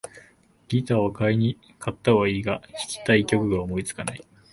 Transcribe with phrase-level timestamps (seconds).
[0.67, 4.25] ギターを買ったはいいが、弾きたい曲が思いつかない